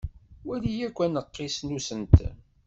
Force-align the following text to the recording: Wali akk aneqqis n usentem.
Wali 0.47 0.73
akk 0.87 0.97
aneqqis 1.05 1.57
n 1.61 1.69
usentem. 1.77 2.35